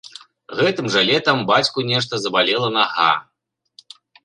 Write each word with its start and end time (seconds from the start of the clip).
Гэтым 0.61 0.87
жа 0.95 1.03
летам 1.09 1.43
бацьку 1.51 1.85
нешта 1.91 2.21
забалела 2.25 2.73
нага. 2.79 3.09